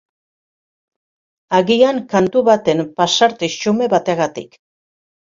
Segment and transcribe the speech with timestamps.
[1.57, 4.57] Agian kantu baten pasarte xume bategatik.